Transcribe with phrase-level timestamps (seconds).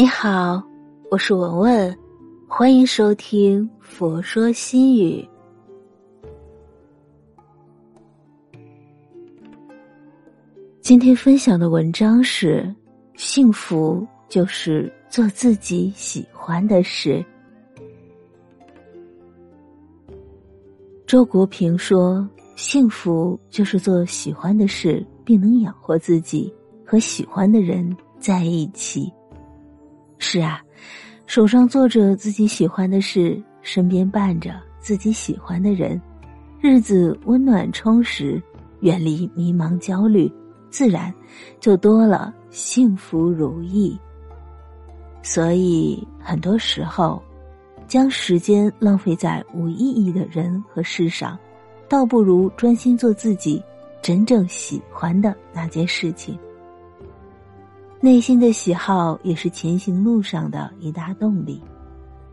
[0.00, 0.62] 你好，
[1.10, 1.98] 我是文文，
[2.46, 5.28] 欢迎收听《佛说心语》。
[10.80, 12.72] 今天分享的文章是：
[13.16, 17.20] 幸福就是做自己喜欢的事。
[21.08, 22.24] 周国平说
[22.54, 26.54] ：“幸福就是做喜欢的事，并能养活自己，
[26.86, 29.12] 和喜欢的人在一起。”
[30.18, 30.62] 是啊，
[31.26, 36.00] 手上做着自己喜欢的事，身边伴着自己喜欢的人，
[36.60, 38.42] 日子温暖充实，
[38.80, 40.30] 远离迷茫焦虑，
[40.70, 41.12] 自然
[41.60, 43.98] 就多了幸福如意。
[45.22, 47.22] 所以很多时候，
[47.86, 51.38] 将时间浪费在无意义的人和事上，
[51.88, 53.62] 倒不如专心做自己
[54.02, 56.38] 真正喜欢的那件事情。
[58.00, 61.60] 内心的喜好也是前行路上的一大动力，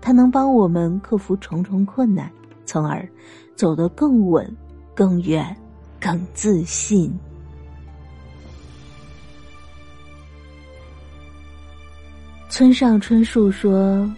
[0.00, 2.30] 它能帮我们克服重重困难，
[2.64, 3.06] 从而
[3.56, 4.48] 走得更稳、
[4.94, 5.56] 更远、
[5.98, 7.12] 更自信。
[12.48, 14.08] 村上春树说：“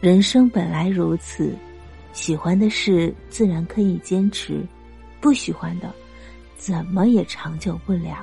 [0.00, 1.52] 人生本来如此，
[2.12, 4.64] 喜欢的事自然可以坚持，
[5.20, 5.92] 不喜欢的，
[6.56, 8.18] 怎么也长久不了。”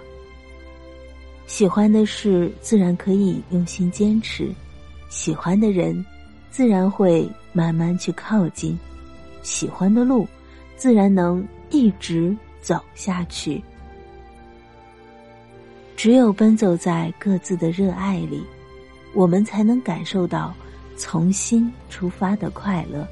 [1.45, 4.49] 喜欢的事自然可以用心坚持，
[5.09, 6.03] 喜欢的人
[6.49, 8.77] 自然会慢慢去靠近，
[9.43, 10.27] 喜欢的路
[10.75, 13.61] 自然能一直走下去。
[15.95, 18.43] 只有奔走在各自的热爱里，
[19.13, 20.53] 我们才能感受到
[20.97, 23.07] 从心出发的快乐，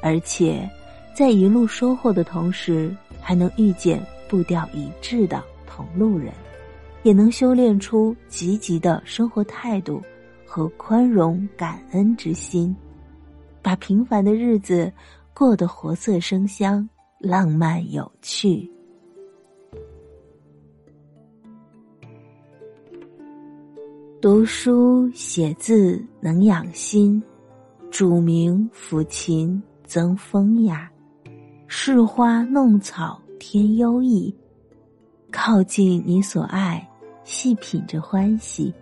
[0.00, 0.68] 而且
[1.14, 6.32] 在一路收获的同时，还能遇见步调一致的同路人。
[7.02, 10.02] 也能修炼出积极的生活态度
[10.44, 12.76] 和宽容感恩之心，
[13.62, 14.92] 把平凡的日子
[15.32, 16.86] 过得活色生香、
[17.18, 18.70] 浪漫有趣。
[24.20, 27.22] 读书写字能养心，
[27.90, 30.90] 煮茗抚琴增风雅，
[31.66, 34.34] 试花弄草添优异，
[35.30, 36.86] 靠近你所爱。
[37.30, 38.74] 细品着欢喜，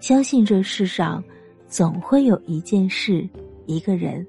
[0.00, 1.22] 相信这世上
[1.68, 3.28] 总会有一件事、
[3.66, 4.26] 一个人，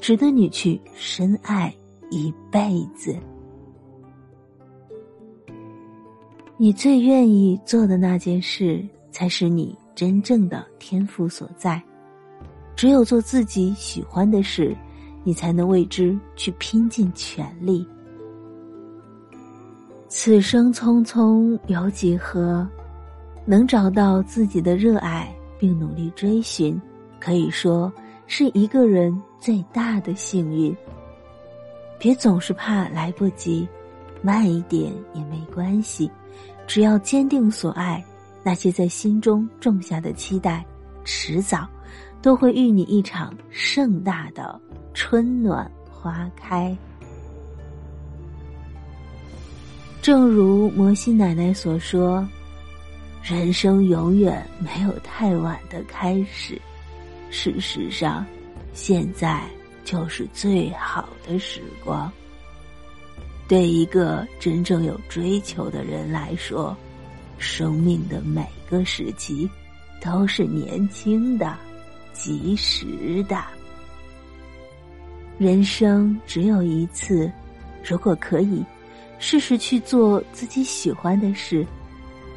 [0.00, 1.72] 值得你去深爱
[2.10, 3.16] 一辈子。
[6.56, 11.80] 你最愿意做的那件事，才是你真正的天赋所在。
[12.74, 14.76] 只有做自己喜欢的事，
[15.22, 17.86] 你才能为之去拼尽全力。
[20.08, 22.68] 此生匆匆有几何？
[23.48, 26.78] 能找到自己的热爱并努力追寻，
[27.20, 27.92] 可以说
[28.26, 30.76] 是一个人最大的幸运。
[31.96, 33.66] 别总是怕来不及，
[34.20, 36.10] 慢一点也没关系，
[36.66, 38.04] 只要坚定所爱，
[38.42, 40.66] 那些在心中种下的期待，
[41.04, 41.68] 迟早
[42.20, 44.60] 都会遇你一场盛大的
[44.92, 46.76] 春暖花开。
[50.02, 52.28] 正如摩西奶奶所说。
[53.28, 56.62] 人生永远没有太晚的开始，
[57.28, 58.24] 事实上，
[58.72, 59.42] 现在
[59.84, 62.08] 就是最好的时光。
[63.48, 66.76] 对一个真正有追求的人来说，
[67.36, 69.50] 生命的每个时期
[70.00, 71.52] 都是年轻的、
[72.12, 73.42] 及时的。
[75.36, 77.28] 人生只有一次，
[77.82, 78.64] 如果可以，
[79.18, 81.66] 试试去做自己喜欢的事。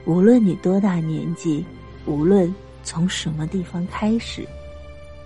[0.09, 1.63] 无论你多大年纪，
[2.07, 4.43] 无论从什么地方开始，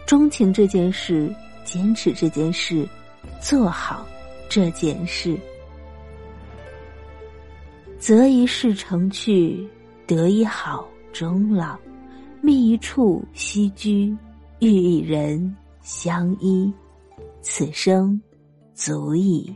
[0.05, 1.33] 钟情这件事，
[1.63, 2.85] 坚持这件事，
[3.41, 4.05] 做好
[4.49, 5.39] 这件事，
[7.97, 9.65] 择一事成去，
[10.06, 11.80] 得一好终老，
[12.41, 14.13] 觅一处栖居，
[14.59, 16.69] 遇一人相依，
[17.41, 18.21] 此生
[18.74, 19.56] 足矣。